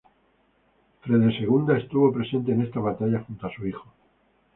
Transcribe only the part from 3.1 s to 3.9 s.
junto a su hijo.